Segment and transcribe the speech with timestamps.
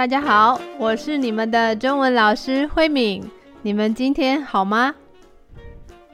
[0.00, 3.22] 大家好，我是你们的中文老师慧敏。
[3.60, 4.94] 你们今天好吗？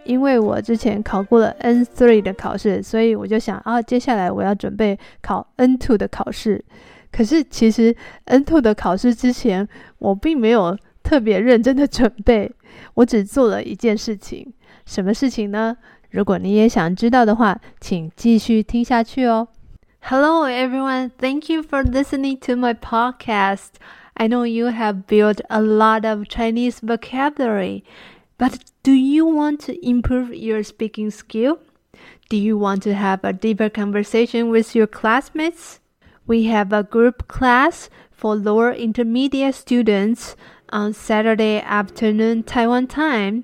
[0.02, 6.64] 因为我之前考过了 N3 的考试，所以我就想啊，接下来我要准备考 N2 的考试。
[7.12, 7.94] 可是其实
[8.24, 9.68] N2 的考试之前，
[9.98, 12.50] 我并没有特别认真的准备，
[12.94, 14.52] 我只做了一件事情。
[14.84, 15.76] 什么事情呢？
[16.10, 19.46] 如果你也想知道的话，请继续听下去哦。
[20.10, 23.72] Hello everyone, thank you for listening to my podcast.
[24.16, 27.82] I know you have built a lot of Chinese vocabulary,
[28.38, 31.58] but do you want to improve your speaking skill?
[32.28, 35.80] Do you want to have a deeper conversation with your classmates?
[36.24, 40.36] We have a group class for lower intermediate students
[40.68, 43.42] on Saturday afternoon Taiwan time.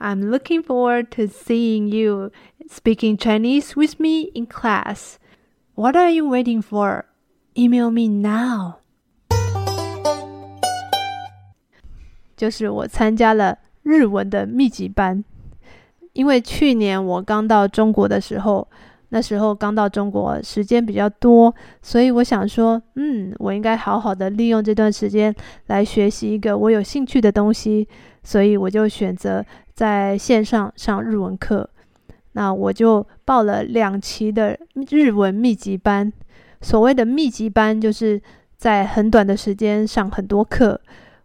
[0.00, 2.32] I'm looking forward to seeing you
[2.70, 5.18] speaking Chinese with me in class.
[5.76, 7.04] What are you waiting for?
[7.56, 8.74] Email me now.
[12.36, 15.24] 就是我参加了日文的密集班，
[16.12, 18.68] 因为去年我刚到中国的时候，
[19.08, 25.34] 那时候刚到中国，时间比较多，所以我想说，嗯，我应该好好的利用这段时间
[25.66, 27.88] 来学习一个我有兴趣的东西，
[28.22, 31.68] 所以我就选择在线上上日文课。
[32.34, 34.56] 那我就报了两期的
[34.90, 36.12] 日文密集班。
[36.60, 38.20] 所谓的密集班，就是
[38.56, 40.80] 在很短的时间上很多课。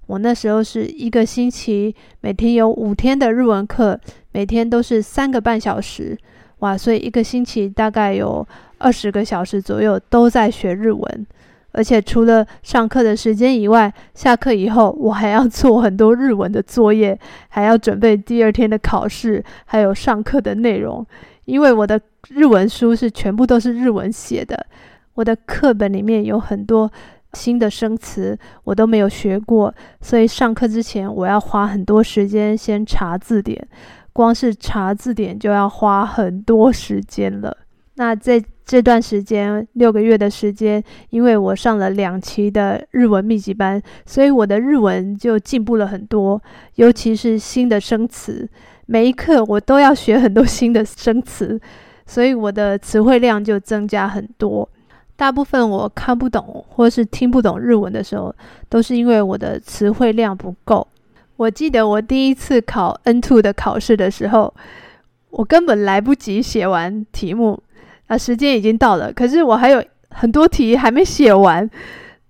[0.07, 3.99] 我那时候是一个星期，每天有五天的日文课，
[4.31, 6.17] 每天都是三个半小时。
[6.59, 8.45] 哇，所以一个星期大概有
[8.80, 11.27] 二十个小时左右都在学日文。
[11.71, 17.17] 而且除了上课的时间以外，下课以后我还要做很多日文的作业，
[17.49, 21.05] 还要准备第二天的考试，还有上课的内容。
[21.45, 24.65] 因为我的日文书是全部都是日文写的，
[25.15, 26.91] 我的课本里面有很多
[27.33, 33.67] 新的生词，我都没有学过，所以上课之前我要花很多时间先查字典，
[34.13, 37.55] 光是查字典就要花很多时间了。
[37.95, 46.39] 那在这段时间，六个月的时间，因为我上了两期的日文密集班，所以我的日文就进步了很多，
[46.75, 48.47] 尤其是新的生词，
[48.85, 51.59] 每一课我都要学很多新的生词，
[52.05, 54.69] 所以我的词汇量就增加很多。
[55.15, 58.31] 大部分我看不懂或是听不懂日文的时候，
[58.69, 60.87] 都是因为我的词汇量不够。
[61.37, 64.53] 我记得我第一次考 N two 的考试的时候，
[65.31, 67.59] 我根本来不及写完题目。
[68.09, 71.70] 啊，时间已经到了，可是我还有很多题还没写完，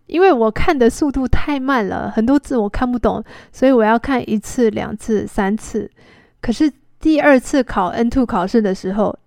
[0.08, 3.24] 因为我看的速度太慢了，很多字我看不懂，
[3.54, 5.90] 所以我要看一次、两次、三次。
[6.42, 6.70] 可是
[7.00, 9.18] 第二次考 N two 考试的时候，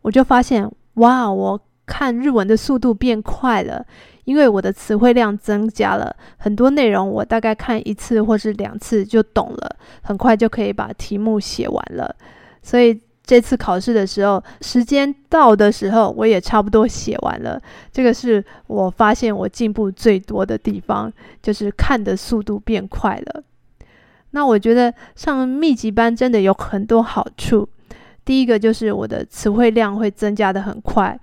[0.00, 3.84] 我就发现，哇，我看日文的速度变快了，
[4.24, 12.16] 因为我的词汇量增加了，很多内容我大概看一次或是两次就懂了，很快就可以把题目写完了，
[12.62, 12.98] 所以。
[13.24, 17.60] 这次考试的时候，时间到的时候，我也差不多写完了。
[17.92, 21.10] 这个是我发现我进步最多的地方，
[21.40, 23.44] 就是看的速度变快了。
[24.32, 27.68] 那我觉得上密集班真的有很多好处。
[28.24, 31.18] 第一个就是我的词汇量会增加得很快，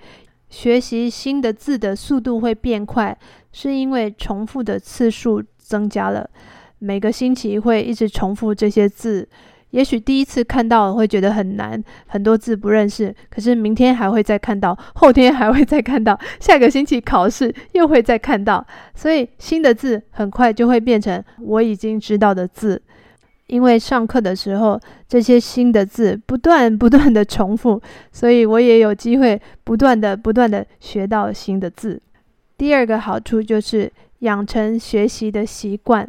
[0.49, 3.17] 学习新的字的速度会变快，
[3.51, 6.29] 是因为重复的次数增加了，
[6.77, 9.27] 每个星期会一直重复这些字。
[9.71, 13.15] 也许第一次看到会觉得很难，很多字不认识。
[13.29, 18.65] 可是明天还会再看到，后天还会再看到， 下个星期考试又会再看到。
[18.95, 22.81] 所以新的字很快就会变成我已经知道的字。
[23.47, 27.81] 因为上课的时候这些新的字不断不断的重复，
[28.11, 31.99] 所以我也有机会不断的不断的学到新的字。
[32.57, 36.07] 第二个好处就是养成学习的习惯。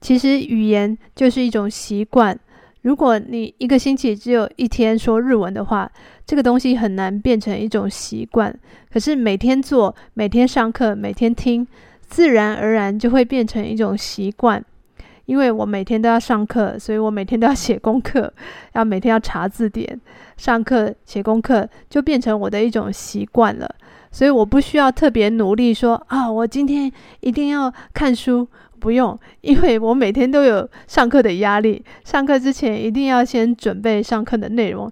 [0.00, 2.38] 其实语言就是一种习惯。
[2.82, 5.90] 如果你一个星期只有一天说日文的话，
[6.26, 8.54] 这个东西很难变成一种习惯。
[8.92, 11.66] 可是每天做、每天上课、每天听，
[12.08, 14.62] 自然而然就会变成一种习惯。
[15.26, 18.32] 因为我每天都要上课，所以我每天都要写功课，
[18.72, 20.00] 要每天要查字典，
[20.36, 23.72] 上课写功课就变成我的一种习惯了。
[24.10, 26.90] 所以我不需要特别努力说啊，我今天
[27.20, 28.48] 一定要看书。
[28.82, 31.84] 不用，因为我每天都有上课的压力。
[32.02, 34.90] 上课之前一定要先准备上课的内容，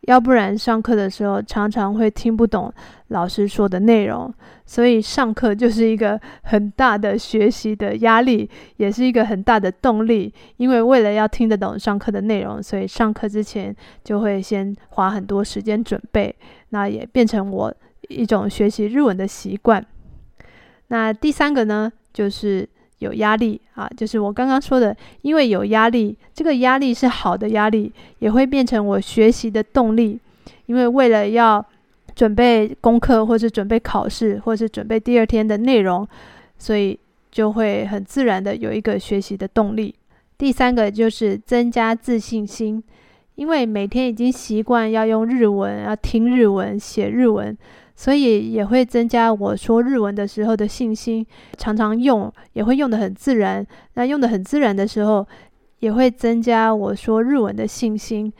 [0.00, 2.72] 要不然上课的时候常常会听不懂
[3.08, 4.34] 老师说的内容。
[4.66, 10.34] 所以上课就是一个很大的学习的压力，也是一个很大的动力。
[10.56, 16.34] 因为为了要听得懂上课的内容，所以上课之前就会先花很多时间准备。
[16.70, 17.72] 那也变成我
[18.08, 19.82] 一种学习日文的习惯。
[20.88, 22.68] 那第三个呢，就是
[22.98, 30.18] 有压力啊，就是我刚刚说的，因为有压力，这个压力是好的压力，也会变成我学习的动力。
[30.66, 31.64] 因为为了要
[32.14, 36.06] 准备功课，或是准备考试，或是准备第二天的内容，
[36.58, 36.98] 所以
[37.30, 39.94] 就会很自然的有一个学习的动力。
[40.36, 42.82] 第三个就是增加自信心，
[43.36, 47.56] 因为每天已经习惯要用日文，要听日文，写日文。
[48.00, 53.66] 所以也会增加我说日文的时候的信心，常常用也会用得很自然。
[53.94, 55.26] 那用得很自然的时候，
[55.80, 58.32] 也会增加我说日文的信心。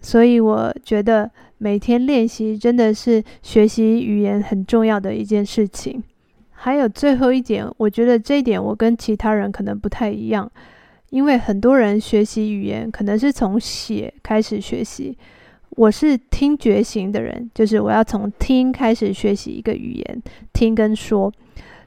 [0.00, 6.02] 所以我觉得每天练习真的是学习语言很重要的一件事情。
[6.52, 10.50] 还有最后一点，我觉得这一点我跟其他人可能不太一样，
[11.10, 15.14] 因为很多人学习语言可能是从写开始学习。
[15.76, 20.22] 我是听觉型的人，就是我要从听开始学习一个语言，
[20.52, 21.32] 听跟说。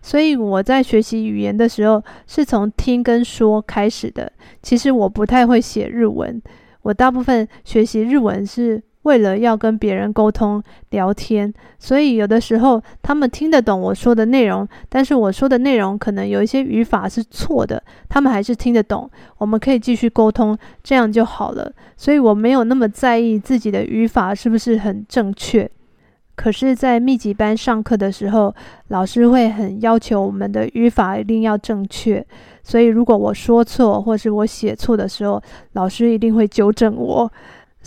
[0.01, 4.31] 所以我在学习语言的时候，是从听跟说开始的。
[4.61, 6.41] 其实我不太会写日文，
[6.81, 8.81] 我大部分学习日文是。
[9.07, 21.71] 为了要跟别人沟通聊天，所以有的时候他们听得懂我说的内容，但是我说的内容可能有一些语法是错的，他们还是听得懂，我们可以继续沟通，这样就好了。
[21.95, 25.69] 所以我没有那么在意自己的语法是不是很正确。
[26.35, 28.53] 可是，在密集班上课的时候，
[28.89, 32.23] 老师会很要求我们的语法一定要正确，
[32.61, 35.41] 所以如果我说错或是我写错的时候，
[35.73, 37.31] 老师一定会纠正我。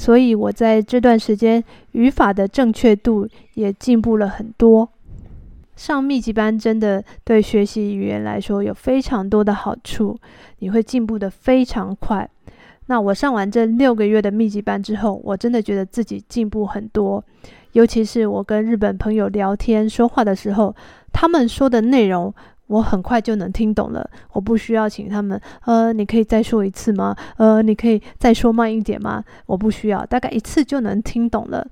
[0.01, 1.63] 所以我在这段时间
[1.93, 4.89] 语法的正确度也进步了很多。
[5.77, 10.19] 上密集班真的对学习语言来说有非常多的好处，
[10.61, 12.27] 你会进步得非常快。
[12.87, 17.23] 那我上完这六个月的密集班之后，我真的觉得自己进步很多，
[17.73, 20.75] 尤其是我跟日本朋友聊天说话的时候，
[21.13, 22.35] 他们说的内容。
[22.71, 25.39] 我很快就能听懂了，我不需要请他们。
[25.65, 27.17] 呃，你可以再说一次吗？
[27.37, 29.25] 呃，你可以再说慢一点吗？
[29.47, 31.67] 我不需要，大概一次就能听懂了。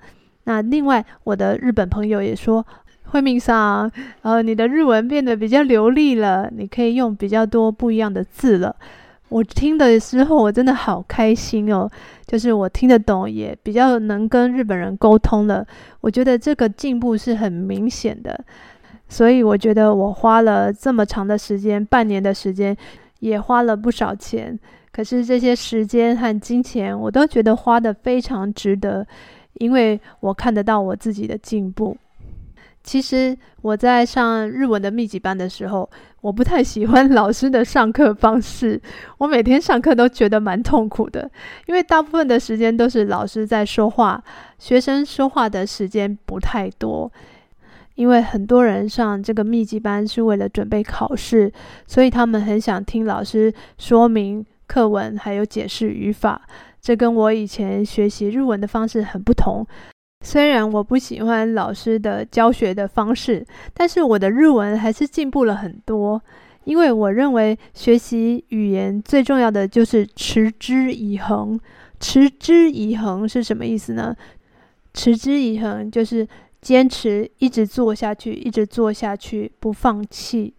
[0.44, 2.66] 那另外，我的日本朋友也说，
[3.04, 3.88] 惠敏桑，
[4.22, 8.74] 呃，你的日文变得比较流利了，你可以用比较多不一样的字了。
[9.28, 11.88] 我听的时候，我真的好开心哦，
[12.26, 15.64] 就是我听得懂，也比较能跟日本人沟通了。
[16.00, 18.44] 我觉得这个进步是很明显的。
[19.08, 22.76] 所以我觉得我花了这么长的时间，半年的时间，
[23.20, 24.58] 也花了不少钱。
[24.92, 29.06] 可是这些时间和金钱，我都觉得花得非常值得，
[29.54, 31.96] 因为我看得到我自己的进步。
[32.82, 35.88] 其实我在上日文的密集班的时候，
[36.20, 38.80] 我不太喜欢老师的上课方式。
[39.18, 41.30] 我每天上课都觉得蛮痛苦的，
[41.66, 44.22] 因为大部分的时间都是老师在说话，
[44.58, 47.10] 学生说话的时间不太多。
[47.98, 51.52] 因为很多人上这个密集班是为了准备考试，
[51.84, 56.40] 所以他们很想听老师说明课文，还有解释语法。
[56.80, 59.66] 这跟我以前学习日文的方式很不同。
[60.24, 66.22] 虽然我不喜欢老师的教学的方式，但是我的日文还是进步了很多。
[66.62, 71.58] 因为我认为学习语言最重要的就是持之以恒。
[71.98, 74.14] 持之以恒是什么意思呢？
[74.94, 76.28] 持之以恒就是。
[76.60, 80.54] 坚持一直做下去，一直做下去，不放弃。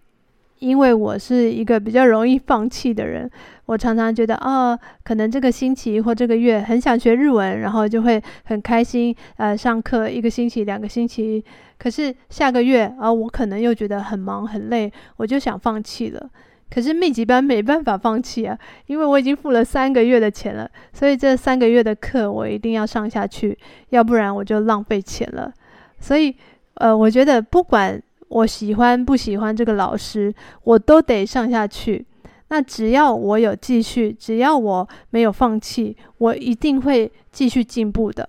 [0.59, 3.31] 因为我是一个比较容易放弃的人，
[3.65, 11.41] 我常常觉得，哦，可能这个星期或这个月很想学日文，然后就会很开心，呃，上课一个星期、两个星期。
[11.77, 16.29] 可是下个月，啊、我可能又觉得很忙很累，我就想放弃了。
[16.69, 23.57] 可是密集班没办法放弃啊，因为我已经付了三个月的钱了，所以这三个月的课我一定要上下去，
[23.91, 25.53] 要不然我就浪费钱了。
[25.99, 26.35] 所以，
[26.75, 32.05] 呃，我觉得不管我喜欢不喜欢这个老师，我都得上下去。
[32.49, 38.27] 那只要我有继续，只要我没有放弃，我一定会继续进步的。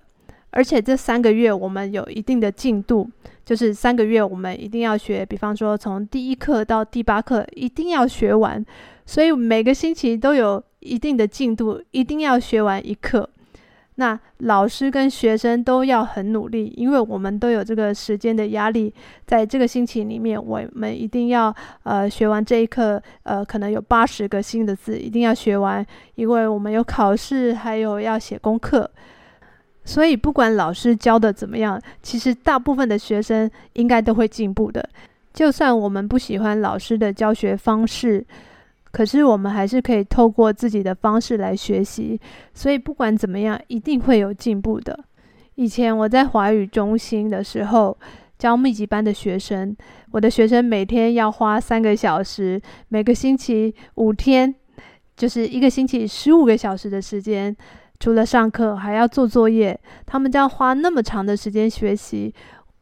[0.51, 3.09] 而且这三个月我们有一定的进度，
[3.45, 8.63] 就是三个月我们一定要学，比方说从第一课到第八课一定要学完。
[9.05, 13.27] 所以每个星期都有一定的进度，一定要学完一课。
[13.95, 18.91] 那老师跟学生都要很努力，因为我们都有这个时间的压力。
[19.27, 28.89] 在这个星期里面，我们一定要呃学完这一课，呃，可能有八十个新的字，一定要学完，因为我们有考试，还有要写功课。
[29.83, 34.87] 所以不管老师教的怎么样，其实大部分的学生应该都会进步的。
[35.33, 38.25] 就算我们不喜欢老师的教学方式。
[38.91, 42.19] 可是我们还是可以透过自己的方式来学习，
[42.53, 44.97] 所以不管怎么样，一定会有进步的。
[45.55, 47.97] 以前我在华语中心的时候，
[48.37, 49.75] 教密集班的学生，
[50.11, 54.53] 我的学生每天要花三个小时，每个星期五天，
[55.15, 57.55] 就是一个星期十五个小时的时间，
[57.99, 62.33] 除了上课还要做作业，他们将花那么长的时间学习，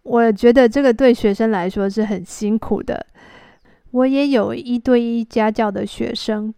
[0.04, 3.06] 我觉得这个对学生来说是很辛苦的。
[3.92, 6.54] 我也有一对一家教的学生，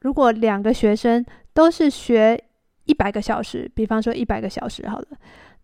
[0.00, 2.42] 如果两个学生都是学
[2.84, 5.06] 一百个小时，比方说一百个小时好了，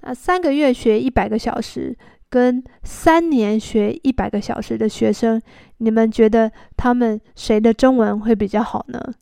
[0.00, 1.96] 那三个月学一百个小时，
[2.28, 5.40] 跟三年学一百个小时的学生，
[5.78, 9.12] 你们觉得他们谁的中文会比较好呢？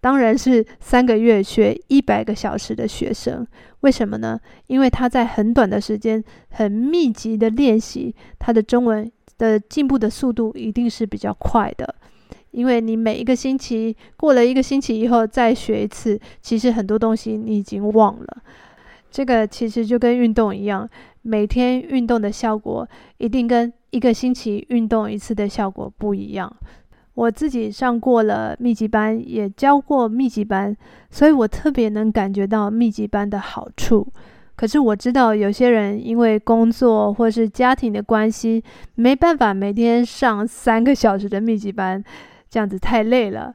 [0.00, 3.44] 当然是三个月学一百个小时的学生。
[3.80, 4.38] 为什么呢？
[4.68, 11.94] 因为他在很短的时间、很密集的练习，他的中文的进步的速度一定是比较快的。
[12.50, 18.42] 因为你每一个星期过了一个星期以后再学一次，其实很多东西你已经忘了。
[19.10, 20.88] 这个其实就跟运动一样，
[21.22, 26.50] 每天运动的效果一定跟一个星期运动一次的效果不一样。
[27.14, 30.76] 我自己上过了密集班，也教过密集班，
[31.10, 34.06] 所以我特别能感觉到密集班的好处。
[34.58, 38.60] 可是我知道有些人因为工作或是家庭的关系，
[38.96, 42.02] 没办法每天上三个小时的密集班，
[42.50, 43.54] 这样子太累了。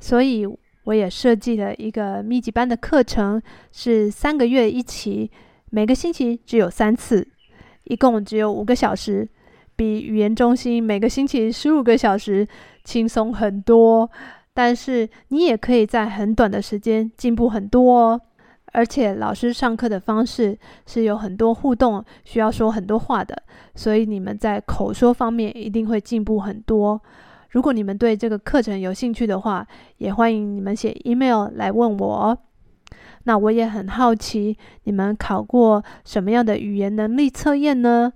[0.00, 0.46] 所以
[0.84, 5.30] 我也设计了一个密集班的课程，是三个月一期，
[5.68, 7.28] 每个星期只有三次，
[7.84, 9.28] 一共只有五个小时。
[9.76, 12.48] 比语言中心每个星期十五个小时
[12.84, 14.10] 轻松很多，
[14.54, 18.20] 但是你也可以在很短的时间进步很多哦。
[18.72, 23.42] 而且老师上课的方式是有很多互动，需要说很多话的，
[23.74, 27.00] 所以你们在口说方面一定会进步很多。
[27.50, 29.66] 如果你们对这个课程有兴趣的话，
[29.98, 32.38] 也欢迎你们写 email 来问我。
[33.24, 38.12] 那我也很好奇，你们考过什么样的语言能力测验呢？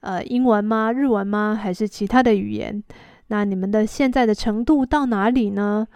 [0.00, 0.90] 呃，英文吗？
[0.90, 1.54] 日文吗？
[1.54, 2.82] 还是其他的语言？
[3.28, 5.86] 那你们的现在的程度到哪里呢？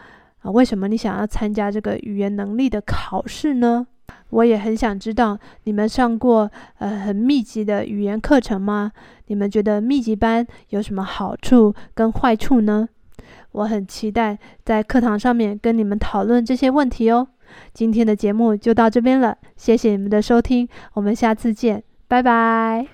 [0.50, 3.86] 为什么你想要参加这个语言能力的考试呢？
[4.30, 8.90] 我也很想知道，你们上过呃很密集的语言课程吗？
[9.26, 12.88] 你们觉得密集班有什么好处跟坏处呢？
[13.52, 17.28] 我很期待在课堂上面跟你们讨论这些问题哦。
[17.72, 22.86] 今天的节目就到这边了，谢谢你们的收听，我们下次见，拜拜。